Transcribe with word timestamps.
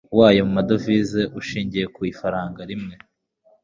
wayo 0.17 0.41
mu 0.47 0.51
madovize 0.57 1.21
ushingiye 1.39 1.85
ku 1.95 1.99
ifaranga 2.11 2.61
rimwe 2.69 2.95